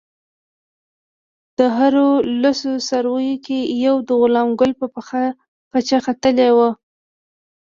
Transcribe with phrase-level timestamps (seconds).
[1.57, 2.09] د هرو
[2.41, 5.23] لسو څارویو کې یو د غلام ګل په پخه
[5.71, 6.69] پچه ختلی وو.